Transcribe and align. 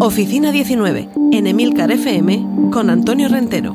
Oficina 0.00 0.52
19, 0.52 1.08
en 1.32 1.46
Emilcar 1.46 1.90
FM, 1.90 2.70
con 2.70 2.90
Antonio 2.90 3.28
Rentero. 3.28 3.74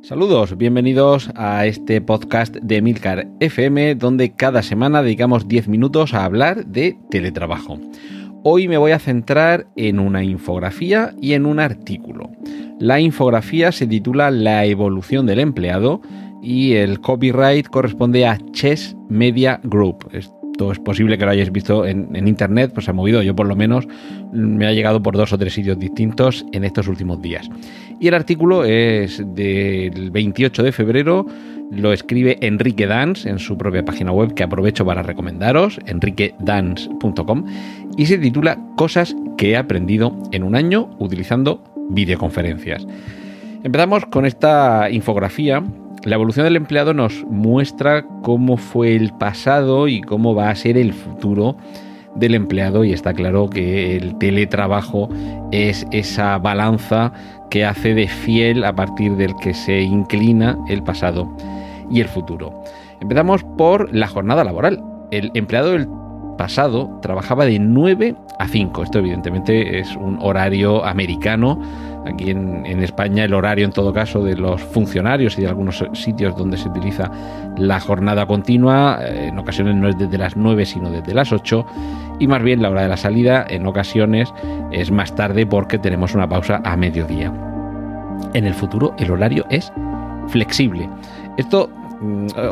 Saludos, 0.00 0.56
bienvenidos 0.56 1.30
a 1.34 1.66
este 1.66 2.00
podcast 2.00 2.56
de 2.56 2.76
Emilcar 2.78 3.28
FM, 3.40 3.96
donde 3.96 4.34
cada 4.34 4.62
semana 4.62 5.02
dedicamos 5.02 5.46
10 5.46 5.68
minutos 5.68 6.14
a 6.14 6.24
hablar 6.24 6.64
de 6.64 6.96
teletrabajo. 7.10 7.78
Hoy 8.42 8.66
me 8.66 8.78
voy 8.78 8.92
a 8.92 8.98
centrar 8.98 9.66
en 9.76 9.98
una 9.98 10.24
infografía 10.24 11.14
y 11.20 11.34
en 11.34 11.44
un 11.44 11.60
artículo. 11.60 12.30
La 12.78 12.98
infografía 13.00 13.72
se 13.72 13.86
titula 13.86 14.30
La 14.30 14.64
evolución 14.64 15.26
del 15.26 15.40
empleado 15.40 16.00
y 16.42 16.74
el 16.74 17.00
copyright 17.00 17.68
corresponde 17.68 18.26
a 18.26 18.38
Chess 18.52 18.96
Media 19.08 19.60
Group 19.64 20.08
posible 20.82 21.18
que 21.18 21.24
lo 21.24 21.30
hayáis 21.30 21.52
visto 21.52 21.86
en, 21.86 22.26
internet, 22.26 22.70
pues 22.72 22.84
se 22.84 22.90
ha 22.90 22.94
movido, 22.94 23.22
yo 23.22 23.34
por 23.34 23.46
lo 23.46 23.56
menos 23.56 23.86
me 24.32 24.66
ha 24.66 24.72
llegado 24.72 25.02
por 25.02 25.16
dos 25.16 25.32
o 25.32 25.38
tres 25.38 25.52
sitios 25.52 25.78
distintos 25.78 26.44
en 26.52 26.64
estos 26.64 26.88
últimos 26.88 27.20
días. 27.20 27.48
Y 28.00 28.08
el 28.08 28.14
artículo 28.14 28.64
es 28.64 29.22
del 29.34 30.10
28 30.10 30.62
de 30.62 30.72
febrero, 30.72 31.26
lo 31.70 31.92
escribe 31.92 32.38
Enrique 32.40 32.86
Dans 32.86 33.26
en 33.26 33.38
su 33.38 33.56
propia 33.56 33.84
página 33.84 34.12
web 34.12 34.34
que 34.34 34.42
aprovecho 34.42 34.84
para 34.84 35.02
recomendaros, 35.02 35.80
enriquedance.com, 35.86 37.44
y 37.96 38.06
se 38.06 38.18
titula 38.18 38.58
Cosas 38.76 39.16
que 39.36 39.50
he 39.50 39.56
aprendido 39.56 40.16
en 40.32 40.42
un 40.42 40.56
año 40.56 40.90
utilizando 40.98 41.62
videoconferencias. 41.90 42.86
Empezamos 43.62 44.06
con 44.06 44.26
esta 44.26 44.90
infografía 44.90 45.62
la 46.04 46.16
evolución 46.16 46.44
del 46.44 46.56
empleado 46.56 46.92
nos 46.92 47.24
muestra 47.24 48.04
cómo 48.22 48.56
fue 48.56 48.94
el 48.94 49.12
pasado 49.14 49.88
y 49.88 50.02
cómo 50.02 50.34
va 50.34 50.50
a 50.50 50.54
ser 50.54 50.76
el 50.76 50.92
futuro 50.92 51.56
del 52.14 52.34
empleado 52.34 52.84
y 52.84 52.92
está 52.92 53.14
claro 53.14 53.48
que 53.48 53.96
el 53.96 54.16
teletrabajo 54.18 55.08
es 55.50 55.86
esa 55.90 56.38
balanza 56.38 57.12
que 57.50 57.64
hace 57.64 57.94
de 57.94 58.06
fiel 58.06 58.64
a 58.64 58.74
partir 58.74 59.16
del 59.16 59.34
que 59.36 59.54
se 59.54 59.80
inclina 59.80 60.58
el 60.68 60.82
pasado 60.82 61.34
y 61.90 62.00
el 62.00 62.08
futuro. 62.08 62.62
Empezamos 63.00 63.42
por 63.56 63.94
la 63.94 64.06
jornada 64.06 64.44
laboral. 64.44 64.82
El 65.10 65.30
empleado 65.34 65.72
del 65.72 65.88
pasado 66.36 66.98
trabajaba 67.00 67.46
de 67.46 67.58
9 67.58 68.14
a 68.38 68.48
5. 68.48 68.82
Esto 68.82 68.98
evidentemente 68.98 69.78
es 69.78 69.94
un 69.96 70.18
horario 70.20 70.84
americano 70.84 71.60
Aquí 72.06 72.30
en, 72.30 72.64
España 72.82 73.24
el 73.24 73.32
horario 73.32 73.64
en 73.64 73.72
todo 73.72 73.92
caso 73.92 74.22
de 74.22 74.36
los 74.36 74.62
funcionarios 74.62 75.38
y 75.38 75.42
de 75.42 75.48
algunos 75.48 75.84
sitios 75.94 76.36
donde 76.36 76.56
se 76.56 76.68
utiliza 76.68 77.10
la 77.56 77.80
jornada 77.80 78.26
continua, 78.26 78.98
eh, 79.00 79.28
en 79.28 79.38
ocasiones 79.38 79.74
no 79.74 79.88
es 79.88 79.96
desde 79.96 80.18
las 80.18 80.36
9 80.36 80.66
sino 80.66 80.90
desde 80.90 81.14
las 81.14 81.32
8 81.32 81.64
y 82.18 82.26
más 82.26 82.42
bien 82.42 82.60
la 82.60 82.70
hora 82.70 82.82
de 82.82 82.88
la 82.88 82.96
salida 82.96 83.46
en 83.48 83.66
ocasiones 83.66 84.32
es 84.70 84.90
más 84.90 85.14
tarde 85.14 85.46
porque 85.46 85.78
tenemos 85.78 86.14
una 86.14 86.28
pausa 86.28 86.60
a 86.64 86.76
mediodía. 86.76 87.32
En 88.34 88.44
el 88.44 88.54
futuro 88.54 88.94
el 88.98 89.10
horario 89.10 89.46
es 89.48 89.72
flexible. 90.28 90.88
Esto 91.36 91.70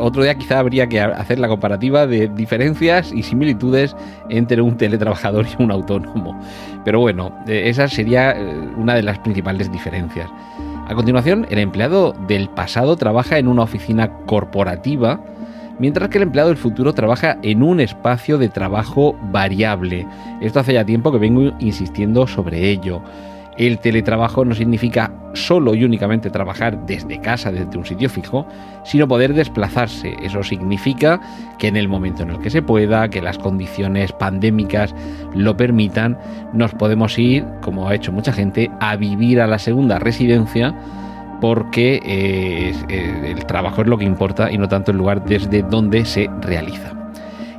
otro 0.01 0.23
día 0.23 0.35
quizá 0.35 0.59
habría 0.59 0.87
que 0.87 0.99
hacer 0.99 1.39
la 1.39 1.47
comparativa 1.47 2.07
de 2.07 2.27
diferencias 2.29 3.11
y 3.11 3.23
similitudes 3.23 3.95
entre 4.29 4.61
un 4.61 4.77
teletrabajador 4.77 5.45
y 5.59 5.63
un 5.63 5.71
autónomo. 5.71 6.39
Pero 6.85 6.99
bueno, 6.99 7.31
eh, 7.47 7.63
esa 7.65 7.87
sería 7.87 8.31
eh, 8.31 8.69
una 8.77 8.95
de 8.95 9.03
las 9.03 9.19
principales 9.19 9.71
diferencias. 9.71 10.29
A 10.87 10.95
continuación, 10.95 11.47
el 11.49 11.59
empleado 11.59 12.13
del 12.27 12.49
pasado 12.49 12.97
trabaja 12.97 13.37
en 13.37 13.47
una 13.47 13.63
oficina 13.63 14.09
corporativa, 14.25 15.21
mientras 15.79 16.09
que 16.09 16.17
el 16.17 16.23
empleado 16.23 16.49
del 16.49 16.57
futuro 16.57 16.93
trabaja 16.93 17.37
en 17.41 17.63
un 17.63 17.79
espacio 17.79 18.37
de 18.37 18.49
trabajo 18.49 19.15
variable. 19.31 20.05
Esto 20.41 20.59
hace 20.59 20.73
ya 20.73 20.85
tiempo 20.85 21.11
que 21.11 21.19
vengo 21.19 21.53
insistiendo 21.59 22.27
sobre 22.27 22.69
ello. 22.69 23.01
El 23.57 23.79
teletrabajo 23.79 24.45
no 24.45 24.55
significa 24.55 25.11
solo 25.33 25.75
y 25.75 25.83
únicamente 25.83 26.29
trabajar 26.29 26.85
desde 26.85 27.19
casa, 27.19 27.51
desde 27.51 27.77
un 27.77 27.85
sitio 27.85 28.09
fijo, 28.09 28.47
sino 28.83 29.07
poder 29.07 29.33
desplazarse. 29.33 30.15
Eso 30.23 30.43
significa 30.43 31.19
que 31.57 31.67
en 31.67 31.77
el 31.77 31.87
momento 31.87 32.23
en 32.23 32.31
el 32.31 32.39
que 32.39 32.49
se 32.49 32.61
pueda, 32.61 33.09
que 33.09 33.21
las 33.21 33.37
condiciones 33.37 34.11
pandémicas 34.11 34.95
lo 35.35 35.55
permitan, 35.57 36.17
nos 36.53 36.73
podemos 36.73 37.17
ir, 37.17 37.45
como 37.61 37.87
ha 37.87 37.95
hecho 37.95 38.11
mucha 38.11 38.33
gente, 38.33 38.71
a 38.79 38.95
vivir 38.95 39.41
a 39.41 39.47
la 39.47 39.59
segunda 39.59 39.99
residencia 39.99 40.75
porque 41.41 41.99
eh, 42.05 42.73
eh, 42.87 43.33
el 43.35 43.45
trabajo 43.45 43.81
es 43.81 43.87
lo 43.87 43.97
que 43.97 44.05
importa 44.05 44.49
y 44.49 44.57
no 44.57 44.69
tanto 44.69 44.91
el 44.91 44.97
lugar 44.97 45.25
desde 45.25 45.61
donde 45.61 46.05
se 46.05 46.29
realiza. 46.41 46.93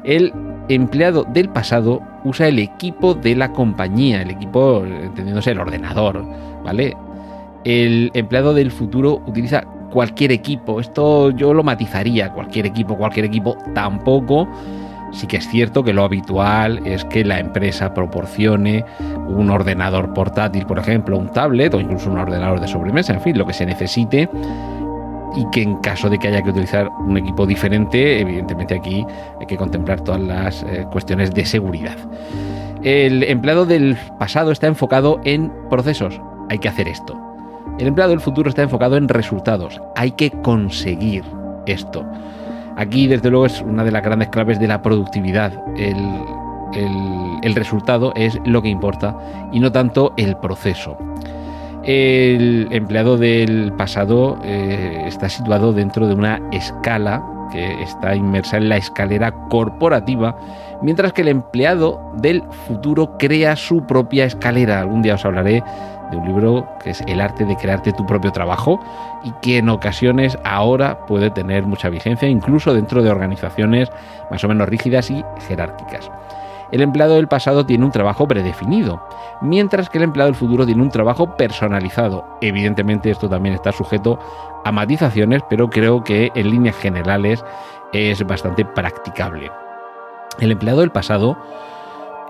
El 0.05 0.33
empleado 0.69 1.25
del 1.25 1.49
pasado 1.49 2.01
usa 2.25 2.49
el 2.49 2.59
equipo 2.59 3.15
de 3.15 3.37
la 3.37 3.53
compañía, 3.53 4.23
el 4.23 4.31
equipo, 4.31 4.85
entendiéndose 4.85 5.51
el 5.51 5.59
ordenador, 5.59 6.25
¿vale? 6.65 6.97
El 7.65 8.11
empleado 8.15 8.55
del 8.55 8.71
futuro 8.71 9.23
utiliza 9.27 9.65
cualquier 9.91 10.33
equipo. 10.33 10.81
Esto 10.81 11.31
yo 11.31 11.55
lo 11.55 11.63
matizaría, 11.63 12.31
cualquier 12.31 12.67
equipo, 12.67 12.97
cualquier 12.97 13.27
equipo 13.27 13.57
tampoco. 13.75 14.49
Sí 15.13 15.29
que 15.29 15.37
es 15.37 15.49
cierto 15.49 15.85
que 15.85 15.93
lo 15.93 16.03
habitual 16.03 16.85
es 16.85 17.05
que 17.05 17.25
la 17.25 17.39
empresa 17.39 17.95
proporcione 17.95 18.85
un 19.29 19.49
ordenador 19.49 20.13
portátil, 20.13 20.67
por 20.67 20.81
ejemplo, 20.81 21.17
un 21.17 21.29
tablet 21.29 21.73
o 21.75 21.81
incluso 21.81 22.11
un 22.11 22.19
ordenador 22.19 22.61
de 22.61 22.67
sobremesa, 22.67 23.15
en 23.15 23.21
fin, 23.21 23.39
lo 23.39 23.47
que 23.47 23.53
se 23.53 23.65
necesite 23.65 24.29
y 25.37 25.49
que 25.51 25.63
en 25.63 25.77
caso 25.77 26.09
de 26.09 26.19
que 26.19 26.29
haya 26.29 26.43
que 26.43 26.51
utilizar 26.51 26.89
un 26.89 27.17
equipo 27.17 27.47
diferente, 27.47 28.21
evidentemente 28.21 28.75
aquí 28.75 29.05
hay 29.41 29.47
que 29.47 29.57
contemplar 29.57 30.01
todas 30.01 30.21
las 30.21 30.63
eh, 30.65 30.87
cuestiones 30.91 31.33
de 31.33 31.45
seguridad. 31.45 31.97
El 32.83 33.23
empleado 33.25 33.67
del 33.67 33.97
pasado 34.19 34.53
está 34.53 34.67
enfocado 34.67 35.21
en 35.25 35.53
procesos, 35.71 36.21
hay 36.51 36.59
que 36.59 36.69
hacer 36.69 36.89
esto. 36.89 37.19
El 37.79 37.89
empleado 37.89 38.11
del 38.11 38.21
futuro 38.21 38.49
está 38.49 38.63
enfocado 38.63 38.97
en 38.97 39.09
resultados, 39.09 39.81
hay 39.97 40.13
que 40.13 40.31
conseguir 40.31 41.25
esto. 41.67 42.05
Aquí, 42.77 43.07
desde 43.07 43.31
luego, 43.31 43.47
es 43.47 43.61
una 43.63 43.85
de 43.85 43.93
las 43.93 44.03
grandes 44.03 44.29
claves 44.29 44.59
de 44.59 44.69
la 44.69 44.83
productividad. 44.83 45.53
el 45.77 47.55
resultado 47.55 48.13
es 48.17 48.39
lo 48.45 48.63
que 48.63 48.69
importa 48.69 49.17
y 49.53 49.61
no 49.61 49.71
tanto 49.71 50.13
el 50.17 50.37
proceso. 50.37 50.99
El 51.87 52.69
empleado 52.71 53.19
del 53.19 53.73
pasado 53.77 54.39
eh, 54.43 55.05
está 55.07 55.29
situado 55.29 55.75
dentro 55.75 56.07
de 56.07 56.15
una 56.15 56.41
escala 56.51 57.23
que 57.53 57.83
está 57.83 58.17
inmersa 58.17 58.57
en 58.57 58.71
la 58.71 58.79
escalera 58.79 59.33
corporativa, 59.51 60.35
mientras 60.81 61.13
que 61.13 61.21
el 61.21 61.29
empleado 61.29 62.01
del 62.17 62.43
futuro 62.67 63.19
crea 63.19 63.55
su 63.55 63.85
propia 63.87 64.25
escalera. 64.25 64.81
Algún 64.81 65.03
día 65.03 65.15
os 65.15 65.25
hablaré 65.27 65.63
de 66.11 66.17
un 66.17 66.27
libro 66.27 66.67
que 66.83 66.91
es 66.91 67.03
El 67.07 67.21
arte 67.21 67.45
de 67.45 67.57
crearte 67.57 67.93
tu 67.93 68.07
propio 68.07 68.33
trabajo 68.33 68.81
y 69.23 69.31
que 69.43 69.59
en 69.59 69.69
ocasiones 69.69 70.39
ahora 70.43 71.05
puede 71.07 71.31
tener 71.31 71.65
mucha 71.65 71.91
vigencia, 71.91 72.29
incluso 72.29 72.73
dentro 72.73 73.03
de 73.03 73.11
organizaciones 73.11 73.91
más 74.31 74.43
o 74.43 74.49
menos 74.49 74.69
rígidas 74.69 75.11
y 75.11 75.23
jerárquicas. 75.47 76.11
El 76.75 76.83
empleado 76.83 77.15
del 77.15 77.29
pasado 77.29 77.65
tiene 77.65 77.85
un 77.85 77.93
trabajo 77.93 78.27
predefinido, 78.27 79.01
mientras 79.41 79.89
que 79.89 79.99
el 79.99 80.05
empleado 80.05 80.27
del 80.27 80.35
futuro 80.35 80.67
tiene 80.67 80.83
un 80.83 80.91
trabajo 80.91 81.37
personalizado. 81.37 82.25
Evidentemente 82.41 83.13
esto 83.13 83.29
también 83.29 83.55
está 83.55 83.71
sujeto 83.71 84.19
a 84.65 84.73
matizaciones, 84.73 85.43
pero 85.49 85.71
creo 85.71 86.03
que 86.03 86.33
en 86.35 86.51
líneas 86.51 86.75
generales 86.75 87.45
es 87.93 88.27
bastante 88.27 88.65
practicable. 88.65 89.53
El 90.41 90.51
empleado 90.51 90.81
del 90.81 90.91
pasado 90.91 91.39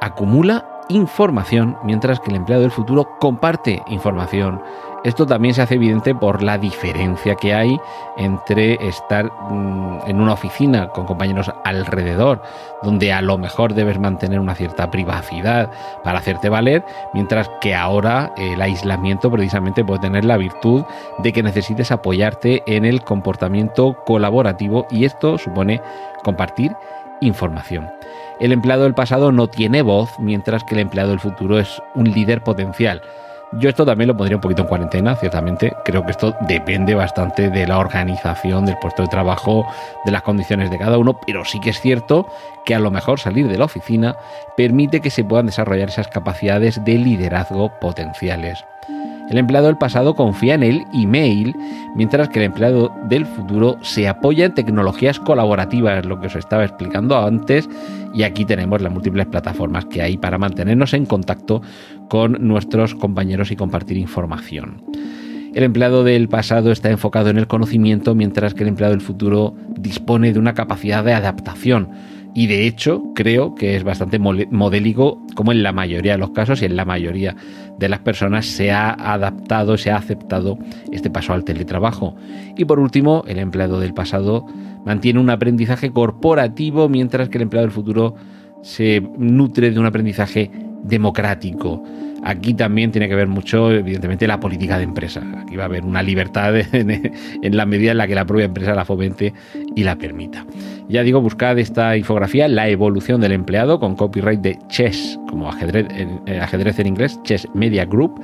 acumula 0.02 0.66
información, 0.90 1.78
mientras 1.82 2.20
que 2.20 2.28
el 2.28 2.36
empleado 2.36 2.64
del 2.64 2.70
futuro 2.70 3.16
comparte 3.18 3.82
información. 3.86 4.60
Esto 5.04 5.26
también 5.26 5.54
se 5.54 5.60
hace 5.60 5.74
evidente 5.74 6.14
por 6.14 6.42
la 6.42 6.56
diferencia 6.56 7.34
que 7.34 7.52
hay 7.52 7.78
entre 8.16 8.74
estar 8.86 9.30
mm, 9.50 9.98
en 10.06 10.18
una 10.18 10.32
oficina 10.32 10.88
con 10.88 11.04
compañeros 11.04 11.52
alrededor, 11.62 12.40
donde 12.82 13.12
a 13.12 13.20
lo 13.20 13.36
mejor 13.36 13.74
debes 13.74 13.98
mantener 13.98 14.40
una 14.40 14.54
cierta 14.54 14.90
privacidad 14.90 15.70
para 16.02 16.20
hacerte 16.20 16.48
valer, 16.48 16.82
mientras 17.12 17.50
que 17.60 17.74
ahora 17.74 18.32
el 18.38 18.62
aislamiento 18.62 19.30
precisamente 19.30 19.84
puede 19.84 20.00
tener 20.00 20.24
la 20.24 20.38
virtud 20.38 20.84
de 21.18 21.32
que 21.34 21.42
necesites 21.42 21.92
apoyarte 21.92 22.62
en 22.66 22.86
el 22.86 23.04
comportamiento 23.04 24.02
colaborativo 24.06 24.86
y 24.90 25.04
esto 25.04 25.36
supone 25.36 25.82
compartir 26.22 26.74
información. 27.20 27.90
El 28.40 28.52
empleado 28.52 28.84
del 28.84 28.94
pasado 28.94 29.32
no 29.32 29.48
tiene 29.48 29.82
voz, 29.82 30.18
mientras 30.18 30.64
que 30.64 30.74
el 30.74 30.80
empleado 30.80 31.10
del 31.10 31.20
futuro 31.20 31.58
es 31.58 31.82
un 31.94 32.10
líder 32.10 32.42
potencial. 32.42 33.02
Yo 33.58 33.68
esto 33.68 33.86
también 33.86 34.08
lo 34.08 34.16
pondría 34.16 34.36
un 34.36 34.40
poquito 34.40 34.62
en 34.62 34.68
cuarentena, 34.68 35.14
ciertamente. 35.16 35.72
Creo 35.84 36.04
que 36.04 36.10
esto 36.10 36.34
depende 36.48 36.94
bastante 36.94 37.50
de 37.50 37.66
la 37.66 37.78
organización 37.78 38.66
del 38.66 38.76
puesto 38.78 39.02
de 39.02 39.08
trabajo, 39.08 39.66
de 40.04 40.10
las 40.10 40.22
condiciones 40.22 40.70
de 40.70 40.78
cada 40.78 40.98
uno, 40.98 41.18
pero 41.24 41.44
sí 41.44 41.60
que 41.60 41.70
es 41.70 41.80
cierto 41.80 42.26
que 42.64 42.74
a 42.74 42.80
lo 42.80 42.90
mejor 42.90 43.20
salir 43.20 43.48
de 43.48 43.58
la 43.58 43.66
oficina 43.66 44.16
permite 44.56 45.00
que 45.00 45.10
se 45.10 45.24
puedan 45.24 45.46
desarrollar 45.46 45.88
esas 45.88 46.08
capacidades 46.08 46.84
de 46.84 46.98
liderazgo 46.98 47.70
potenciales. 47.80 48.64
El 49.30 49.38
empleado 49.38 49.66
del 49.68 49.78
pasado 49.78 50.14
confía 50.14 50.54
en 50.54 50.62
el 50.62 50.84
email, 50.92 51.54
mientras 51.96 52.28
que 52.28 52.40
el 52.40 52.46
empleado 52.46 52.92
del 53.08 53.24
futuro 53.24 53.78
se 53.80 54.06
apoya 54.06 54.44
en 54.44 54.54
tecnologías 54.54 55.18
colaborativas, 55.18 56.04
lo 56.04 56.20
que 56.20 56.26
os 56.26 56.36
estaba 56.36 56.64
explicando 56.64 57.18
antes, 57.18 57.68
y 58.12 58.22
aquí 58.22 58.44
tenemos 58.44 58.82
las 58.82 58.92
múltiples 58.92 59.26
plataformas 59.26 59.86
que 59.86 60.02
hay 60.02 60.18
para 60.18 60.38
mantenernos 60.38 60.92
en 60.92 61.06
contacto 61.06 61.62
con 62.10 62.36
nuestros 62.46 62.94
compañeros 62.94 63.50
y 63.50 63.56
compartir 63.56 63.96
información. 63.96 64.82
El 65.54 65.62
empleado 65.62 66.04
del 66.04 66.28
pasado 66.28 66.70
está 66.70 66.90
enfocado 66.90 67.30
en 67.30 67.38
el 67.38 67.46
conocimiento, 67.46 68.14
mientras 68.14 68.54
que 68.54 68.64
el 68.64 68.68
empleado 68.68 68.92
del 68.92 69.00
futuro 69.00 69.54
dispone 69.78 70.32
de 70.32 70.38
una 70.38 70.54
capacidad 70.54 71.04
de 71.04 71.14
adaptación 71.14 71.90
y 72.34 72.48
de 72.48 72.66
hecho, 72.66 73.02
creo 73.14 73.54
que 73.54 73.76
es 73.76 73.84
bastante 73.84 74.18
modélico, 74.18 75.22
como 75.36 75.52
en 75.52 75.62
la 75.62 75.72
mayoría 75.72 76.12
de 76.12 76.18
los 76.18 76.30
casos 76.30 76.62
y 76.62 76.64
en 76.64 76.74
la 76.74 76.84
mayoría 76.84 77.36
de 77.78 77.88
las 77.88 78.00
personas 78.00 78.46
se 78.46 78.72
ha 78.72 78.90
adaptado, 78.90 79.78
se 79.78 79.92
ha 79.92 79.96
aceptado 79.96 80.58
este 80.90 81.10
paso 81.10 81.32
al 81.32 81.44
teletrabajo. 81.44 82.16
Y 82.56 82.64
por 82.64 82.80
último, 82.80 83.22
el 83.28 83.38
empleado 83.38 83.78
del 83.78 83.94
pasado 83.94 84.46
mantiene 84.84 85.20
un 85.20 85.30
aprendizaje 85.30 85.92
corporativo, 85.92 86.88
mientras 86.88 87.28
que 87.28 87.38
el 87.38 87.42
empleado 87.42 87.68
del 87.68 87.74
futuro 87.74 88.16
se 88.62 89.00
nutre 89.16 89.70
de 89.70 89.78
un 89.78 89.86
aprendizaje 89.86 90.50
democrático. 90.82 91.84
Aquí 92.26 92.54
también 92.54 92.90
tiene 92.90 93.06
que 93.06 93.14
ver 93.14 93.28
mucho, 93.28 93.70
evidentemente, 93.70 94.26
la 94.26 94.40
política 94.40 94.78
de 94.78 94.84
empresa. 94.84 95.22
Aquí 95.42 95.56
va 95.56 95.64
a 95.64 95.66
haber 95.66 95.84
una 95.84 96.02
libertad 96.02 96.54
en, 96.72 97.56
la 97.56 97.66
medida 97.66 97.90
en 97.90 97.98
la 97.98 98.06
que 98.06 98.14
la 98.14 98.24
propia 98.24 98.46
empresa 98.46 98.74
la 98.74 98.86
fomente 98.86 99.34
y 99.76 99.84
la 99.84 99.96
permita. 99.96 100.46
Ya 100.88 101.02
digo, 101.02 101.20
buscad 101.20 101.58
esta 101.58 101.96
infografía, 101.98 102.48
la 102.48 102.68
evolución 102.68 103.20
del 103.20 103.32
empleado, 103.32 103.78
con 103.78 103.94
copyright 103.94 104.40
de 104.40 104.58
Chess, 104.68 105.18
como 105.28 105.50
ajedrez 105.50 105.86
en, 105.90 106.22
eh, 106.26 106.40
ajedrez 106.40 106.78
en 106.78 106.86
inglés, 106.86 107.20
Chess 107.24 107.46
Media 107.52 107.84
Group. 107.84 108.18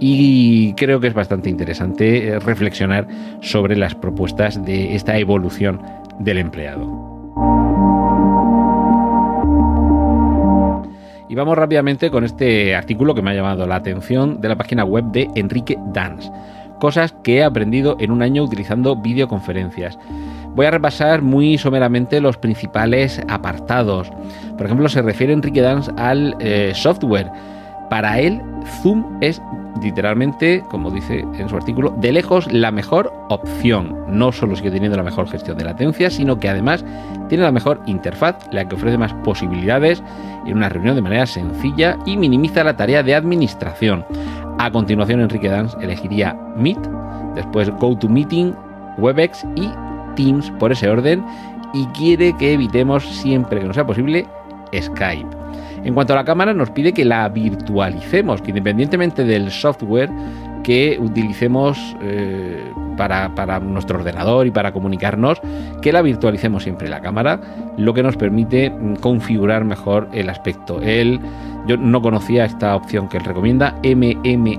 Y 0.00 0.74
creo 0.74 0.98
que 0.98 1.06
es 1.06 1.14
bastante 1.14 1.48
interesante 1.48 2.28
eh, 2.28 2.38
reflexionar 2.40 3.06
sobre 3.42 3.76
las 3.76 3.94
propuestas 3.94 4.62
de 4.64 4.96
esta 4.96 5.16
evolución 5.18 5.80
del 6.18 6.38
empleado. 6.38 7.05
Vamos 11.36 11.58
rápidamente 11.58 12.10
con 12.10 12.24
este 12.24 12.74
artículo 12.74 13.14
que 13.14 13.20
me 13.20 13.30
ha 13.30 13.34
llamado 13.34 13.66
la 13.66 13.76
atención 13.76 14.40
de 14.40 14.48
la 14.48 14.56
página 14.56 14.84
web 14.84 15.04
de 15.12 15.28
Enrique 15.34 15.76
Dance. 15.92 16.30
Cosas 16.80 17.14
que 17.22 17.36
he 17.36 17.44
aprendido 17.44 17.98
en 18.00 18.10
un 18.10 18.22
año 18.22 18.42
utilizando 18.42 18.96
videoconferencias. 18.96 19.98
Voy 20.54 20.64
a 20.64 20.70
repasar 20.70 21.20
muy 21.20 21.58
someramente 21.58 22.22
los 22.22 22.38
principales 22.38 23.20
apartados. 23.28 24.10
Por 24.56 24.64
ejemplo, 24.64 24.88
se 24.88 25.02
refiere 25.02 25.34
Enrique 25.34 25.60
Dance 25.60 25.92
al 25.98 26.36
eh, 26.40 26.72
software. 26.74 27.30
Para 27.88 28.18
él, 28.18 28.42
Zoom 28.82 29.18
es 29.20 29.40
literalmente, 29.80 30.62
como 30.70 30.90
dice 30.90 31.20
en 31.20 31.48
su 31.48 31.56
artículo, 31.56 31.94
de 31.98 32.12
lejos 32.12 32.50
la 32.52 32.70
mejor 32.70 33.12
opción. 33.28 33.94
No 34.08 34.32
solo 34.32 34.56
sigue 34.56 34.70
teniendo 34.70 34.96
la 34.96 35.02
mejor 35.02 35.28
gestión 35.28 35.56
de 35.58 35.64
latencia, 35.64 36.10
sino 36.10 36.38
que 36.38 36.48
además 36.48 36.84
tiene 37.28 37.44
la 37.44 37.52
mejor 37.52 37.80
interfaz, 37.86 38.36
la 38.52 38.66
que 38.66 38.74
ofrece 38.74 38.98
más 38.98 39.12
posibilidades 39.24 40.02
en 40.46 40.56
una 40.56 40.68
reunión 40.68 40.96
de 40.96 41.02
manera 41.02 41.26
sencilla 41.26 41.98
y 42.06 42.16
minimiza 42.16 42.64
la 42.64 42.76
tarea 42.76 43.02
de 43.02 43.14
administración. 43.14 44.04
A 44.58 44.70
continuación, 44.70 45.20
Enrique 45.20 45.48
Dance 45.48 45.76
elegiría 45.80 46.34
Meet, 46.56 46.78
después 47.34 47.70
GoToMeeting, 47.70 48.54
Webex 48.98 49.44
y 49.54 49.70
Teams 50.14 50.50
por 50.58 50.72
ese 50.72 50.88
orden 50.88 51.24
y 51.74 51.84
quiere 51.88 52.32
que 52.38 52.54
evitemos 52.54 53.04
siempre 53.04 53.60
que 53.60 53.66
no 53.66 53.74
sea 53.74 53.86
posible 53.86 54.26
Skype. 54.74 55.45
En 55.86 55.94
cuanto 55.94 56.12
a 56.14 56.16
la 56.16 56.24
cámara, 56.24 56.52
nos 56.52 56.70
pide 56.70 56.92
que 56.92 57.04
la 57.04 57.28
virtualicemos, 57.28 58.42
que 58.42 58.50
independientemente 58.50 59.22
del 59.24 59.52
software 59.52 60.10
que 60.64 60.98
utilicemos 61.00 61.78
eh, 62.02 62.60
para, 62.96 63.60
nuestro 63.60 64.00
ordenador 64.00 64.48
y 64.48 64.50
para 64.50 64.72
comunicarnos, 64.72 65.40
que 65.80 65.92
la 65.92 66.02
virtualicemos 66.02 66.64
siempre 66.64 66.88
la 66.88 67.00
cámara, 67.00 67.40
lo 67.76 67.94
que 67.94 68.02
nos 68.02 68.16
permite 68.16 68.68
mm, 68.68 68.96
configurar 68.96 69.64
mejor 69.64 70.08
el 70.12 70.28
aspecto. 70.28 70.80
Él, 70.82 71.20
yo 71.68 71.76
no 71.76 72.02
conocía 72.02 72.44
esta 72.46 72.74
opción 72.74 73.08
que 73.08 73.18
él 73.18 73.24
recomienda, 73.24 73.76
MMHMM, 73.84 74.58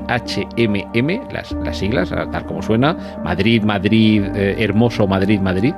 las, 1.33 1.51
las 1.51 1.77
siglas, 1.77 2.09
tal 2.09 2.45
como 2.45 2.62
suena, 2.62 2.95
Madrid, 3.21 3.63
Madrid, 3.63 4.24
eh, 4.33 4.56
hermoso 4.59 5.07
Madrid, 5.07 5.41
Madrid, 5.41 5.74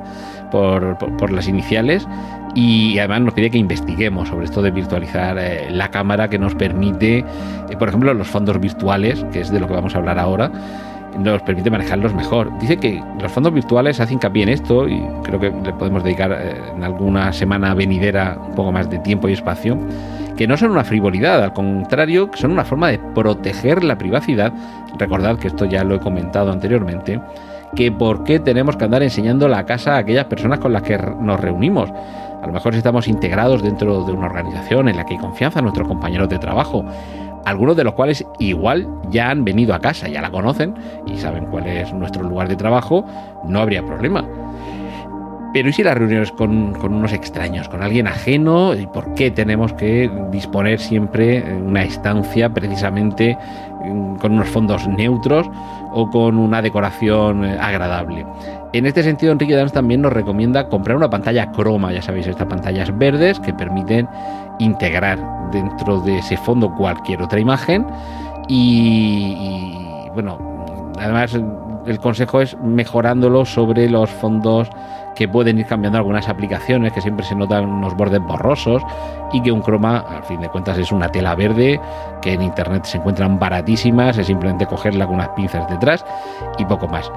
por, 0.52 0.98
por 1.18 1.32
las 1.32 1.48
iniciales 1.48 2.08
y 2.56 2.98
además 2.98 3.22
nos 3.22 3.34
pide 3.34 3.50
que 3.50 3.58
investiguemos 3.58 4.30
sobre 4.30 4.46
esto 4.46 4.62
de 4.62 4.72
virtualizar 4.72 5.38
eh, 5.38 5.70
la 5.70 5.90
cámara 5.90 6.30
que 6.30 6.40
nos 6.40 6.56
permite, 6.56 7.20
eh, 7.20 7.78
por 7.78 7.90
ejemplo, 7.90 8.14
los 8.14 8.28
fondos 8.28 8.60
virtuales, 8.60 9.24
que 9.32 9.42
es 9.42 9.52
de 9.52 9.60
lo 9.60 9.68
que 9.68 9.74
vamos 9.74 9.96
a 9.96 10.00
hablar 10.00 10.18
ahora, 10.18 10.52
nos 11.18 11.42
permite 11.42 11.70
manejarlos 11.70 12.14
mejor. 12.14 12.58
Dice 12.60 12.78
que 12.78 13.04
los 13.22 13.32
fondos 13.32 13.54
virtuales 13.54 14.00
hacen 14.00 14.16
hincapié 14.16 14.44
en 14.44 14.50
esto 14.50 14.88
y 14.88 15.02
creo 15.24 15.40
que 15.40 15.52
le 15.52 15.74
podemos 15.74 16.04
dedicar 16.04 16.32
eh, 16.32 16.56
en 16.76 16.84
alguna 16.84 17.32
semana 17.34 17.74
venidera 17.74 18.38
un 18.48 18.56
poco 18.56 18.72
más 18.72 18.90
de 18.90 19.00
tiempo 19.00 19.30
y 19.30 19.34
espacio, 19.34 19.78
que 20.36 20.48
no 20.48 20.58
son 20.58 20.72
una 20.72 20.84
frivolidad, 20.84 21.44
al 21.44 21.54
contrario, 21.54 22.32
que 22.32 22.38
son 22.38 22.52
una 22.52 22.66
forma 22.66 22.90
de 22.90 23.00
proteger 23.14 23.84
la 23.84 23.98
privacidad. 23.98 24.54
Recordad 24.98 25.38
que 25.38 25.48
esto 25.48 25.66
ya 25.66 25.84
lo 25.84 25.96
he 25.96 26.00
comentado 26.00 26.52
anteriormente 26.52 27.20
que 27.76 27.92
por 27.92 28.24
qué 28.24 28.40
tenemos 28.40 28.76
que 28.76 28.86
andar 28.86 29.04
enseñando 29.04 29.48
la 29.48 29.66
casa 29.66 29.96
a 29.96 30.00
aquellas 30.00 30.26
personas 30.26 30.60
con 30.60 30.74
las 30.74 30.82
que 30.82 30.98
nos 30.98 31.40
reunimos. 31.40 31.90
A 32.42 32.48
lo 32.48 32.54
mejor 32.54 32.74
estamos 32.74 33.08
integrados 33.08 33.62
dentro 33.62 34.06
de 34.06 34.12
una 34.14 34.28
organización 34.28 34.88
en 34.90 34.96
la 34.96 35.06
que 35.06 35.16
hay 35.16 35.20
confianza 35.20 35.62
nuestros 35.62 35.88
compañeros 35.88 36.30
de 36.30 36.40
trabajo, 36.40 36.86
algunos 37.46 37.76
de 37.76 37.84
los 37.84 37.94
cuales 37.94 38.26
igual 38.40 38.88
ya 39.10 39.30
han 39.30 39.44
venido 39.44 39.74
a 39.74 39.80
casa, 39.80 40.08
ya 40.08 40.22
la 40.22 40.32
conocen 40.32 40.74
y 41.06 41.18
saben 41.18 41.46
cuál 41.46 41.68
es 41.68 41.94
nuestro 41.94 42.24
lugar 42.24 42.48
de 42.48 42.56
trabajo, 42.56 43.06
no 43.46 43.60
habría 43.60 43.86
problema. 43.86 44.26
Pero 45.52 45.70
¿y 45.70 45.74
si 45.74 45.84
las 45.84 45.98
reuniones 45.98 46.32
con, 46.32 46.74
con, 46.74 46.94
unos 46.94 47.12
extraños, 47.12 47.68
con 47.70 47.82
alguien 47.82 48.08
ajeno? 48.08 48.76
¿Y 48.76 48.86
por 48.86 49.14
qué 49.16 49.32
tenemos 49.32 49.74
que 49.74 50.10
disponer 50.32 50.80
siempre 50.80 51.44
una 51.54 51.84
estancia 51.84 52.50
precisamente 52.50 53.36
mm, 53.84 54.16
con 54.18 54.34
unos 54.34 54.48
fondos 54.50 54.88
neutros 54.88 55.50
o 55.92 56.08
con 56.12 56.38
una 56.38 56.62
decoración 56.62 57.46
eh, 57.46 57.58
agradable? 57.60 58.26
En 58.74 58.86
este 58.86 59.02
sentido, 59.02 59.32
Enrique 59.32 59.56
Dans 59.56 59.74
también 59.74 60.02
nos 60.02 60.14
recomienda 60.14 60.70
comprar 60.70 60.96
una 60.96 61.10
pantalla 61.10 61.52
croma, 61.52 61.92
ya 61.92 62.04
sabéis, 62.04 62.28
estas 62.28 62.48
pantallas 62.48 62.96
verdes 63.00 63.40
que 63.40 63.52
permiten 63.52 64.08
integrar 64.60 65.18
dentro 65.52 66.00
de 66.02 66.20
ese 66.20 66.38
fondo 66.38 66.72
cualquier 66.76 67.24
otra 67.24 67.40
imagen 67.40 67.88
y, 68.48 69.74
bueno, 70.14 70.38
además 71.00 71.40
el 71.86 72.00
consejo 72.00 72.42
es 72.42 72.58
mejorándolo 72.60 73.46
sobre 73.46 73.90
los 73.90 74.10
fondos 74.10 74.70
que 75.16 75.28
pueden 75.28 75.60
ir 75.60 75.66
cambiando 75.66 75.98
algunas 75.98 76.30
aplicaciones, 76.30 76.94
que 76.94 77.02
siempre 77.02 77.26
se 77.26 77.36
notan 77.36 77.66
unos 77.66 77.96
bordes 77.96 78.22
borrosos 78.22 78.82
y 79.34 79.42
que 79.42 79.52
un 79.52 79.62
croma, 79.62 80.00
al 80.00 80.24
fin 80.24 80.40
de 80.40 80.50
cuentas, 80.50 80.78
es 80.78 80.92
una 80.92 81.10
tela 81.10 81.36
verde 81.36 81.80
que 82.22 82.34
en 82.34 82.42
internet 82.42 82.86
se 82.86 82.98
encuentran 82.98 83.38
baratísimas, 83.38 84.18
es 84.18 84.28
simplemente 84.28 84.66
cogerla 84.66 85.06
con 85.06 85.16
unas 85.16 85.30
pinzas 85.30 85.70
detrás 85.70 86.06
y 86.58 86.66
poco 86.66 86.88
más. 86.88 87.12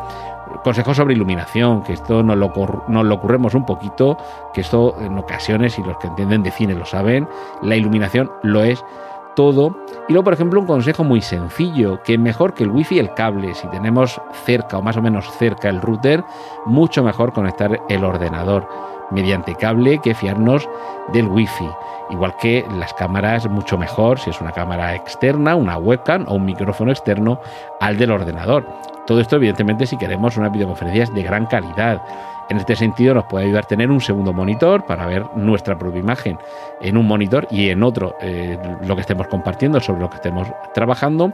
Consejos 0.64 0.96
sobre 0.96 1.14
iluminación, 1.14 1.82
que 1.82 1.92
esto 1.92 2.22
nos 2.22 2.36
lo, 2.36 2.52
nos 2.88 3.04
lo 3.04 3.20
un 3.54 3.64
poquito, 3.64 4.16
que 4.52 4.62
esto 4.62 4.96
en 5.00 5.16
ocasiones, 5.16 5.78
y 5.78 5.82
los 5.82 5.96
que 5.98 6.08
entienden 6.08 6.42
de 6.42 6.50
cine 6.50 6.74
lo 6.74 6.84
saben, 6.84 7.28
la 7.62 7.76
iluminación 7.76 8.30
lo 8.42 8.62
es 8.62 8.84
todo. 9.34 9.76
Y 10.08 10.12
luego, 10.12 10.24
por 10.24 10.32
ejemplo, 10.34 10.60
un 10.60 10.66
consejo 10.66 11.04
muy 11.04 11.20
sencillo, 11.20 12.02
que 12.02 12.18
mejor 12.18 12.54
que 12.54 12.64
el 12.64 12.70
wifi 12.70 12.98
el 12.98 13.14
cable, 13.14 13.54
si 13.54 13.68
tenemos 13.68 14.20
cerca 14.44 14.78
o 14.78 14.82
más 14.82 14.96
o 14.96 15.02
menos 15.02 15.30
cerca 15.38 15.68
el 15.68 15.80
router, 15.80 16.24
mucho 16.66 17.02
mejor 17.02 17.32
conectar 17.32 17.80
el 17.88 18.04
ordenador. 18.04 18.66
mediante 19.12 19.54
cable 19.54 19.98
que 19.98 20.14
fiarnos 20.14 20.68
del 21.12 21.28
wifi. 21.28 21.68
Igual 22.10 22.36
que 22.36 22.66
las 22.78 22.92
cámaras, 22.94 23.48
mucho 23.48 23.78
mejor 23.78 24.18
si 24.18 24.30
es 24.30 24.40
una 24.40 24.52
cámara 24.52 24.94
externa, 24.94 25.54
una 25.54 25.76
webcam 25.76 26.24
o 26.28 26.34
un 26.34 26.44
micrófono 26.44 26.90
externo 26.90 27.38
al 27.80 27.96
del 27.96 28.10
ordenador. 28.10 28.66
Todo 29.06 29.20
esto, 29.20 29.36
evidentemente, 29.36 29.86
si 29.86 29.96
queremos 29.96 30.36
unas 30.36 30.52
videoconferencias 30.52 31.12
de 31.12 31.22
gran 31.22 31.46
calidad. 31.46 32.02
En 32.48 32.58
este 32.58 32.76
sentido, 32.76 33.14
nos 33.14 33.24
puede 33.24 33.46
ayudar 33.46 33.66
tener 33.66 33.90
un 33.90 34.00
segundo 34.00 34.32
monitor 34.32 34.84
para 34.84 35.06
ver 35.06 35.24
nuestra 35.36 35.78
propia 35.78 36.00
imagen 36.00 36.38
en 36.80 36.96
un 36.96 37.06
monitor 37.06 37.46
y 37.50 37.70
en 37.70 37.82
otro 37.82 38.16
eh, 38.20 38.58
lo 38.86 38.94
que 38.94 39.00
estemos 39.00 39.26
compartiendo 39.28 39.80
sobre 39.80 40.00
lo 40.02 40.10
que 40.10 40.16
estemos 40.16 40.48
trabajando. 40.74 41.32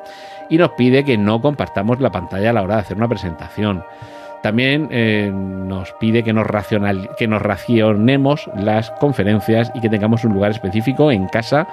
Y 0.48 0.58
nos 0.58 0.70
pide 0.72 1.04
que 1.04 1.18
no 1.18 1.40
compartamos 1.40 2.00
la 2.00 2.10
pantalla 2.10 2.50
a 2.50 2.52
la 2.52 2.62
hora 2.62 2.74
de 2.76 2.80
hacer 2.82 2.96
una 2.96 3.08
presentación. 3.08 3.84
También 4.42 4.88
eh, 4.92 5.30
nos 5.32 5.92
pide 5.94 6.22
que 6.22 6.32
nos, 6.32 6.46
racional, 6.46 7.10
que 7.18 7.26
nos 7.26 7.42
racionemos 7.42 8.48
las 8.54 8.90
conferencias 8.92 9.72
y 9.74 9.80
que 9.80 9.88
tengamos 9.88 10.24
un 10.24 10.32
lugar 10.32 10.52
específico 10.52 11.10
en 11.10 11.26
casa 11.26 11.66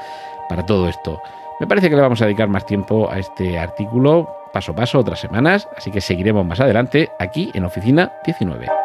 para 0.50 0.66
todo 0.66 0.90
esto. 0.90 1.22
Me 1.60 1.68
parece 1.68 1.90
que 1.90 1.96
le 1.96 2.02
vamos 2.02 2.22
a 2.22 2.26
dedicar 2.26 2.50
más 2.50 2.66
tiempo 2.66 3.10
a 3.10 3.20
este 3.20 3.58
artículo 3.58 4.28
paso 4.52 4.72
a 4.72 4.76
paso 4.76 5.00
otras 5.00 5.20
semanas, 5.20 5.68
así 5.78 5.92
que 5.92 6.02
seguiremos 6.02 6.46
más 6.46 6.60
adelante 6.60 7.10
aquí 7.20 7.52
en 7.54 7.66
Oficina 7.66 8.14
19. 8.26 8.85